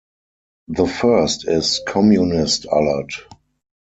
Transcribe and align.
The 0.69 0.87
first 0.87 1.47
is 1.47 1.79
Communist 1.87 2.65
Alert! 2.65 3.11